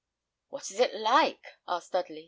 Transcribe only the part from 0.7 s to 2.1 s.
is it like?" asked